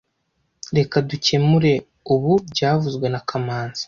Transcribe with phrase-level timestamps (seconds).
[0.77, 1.73] Reka dukemure
[2.13, 3.79] ubu byavuzwe na kamanzi